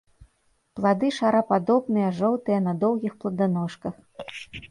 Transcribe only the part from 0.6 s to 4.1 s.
Плады шарападобныя, жоўтыя, на доўгіх пладаножках.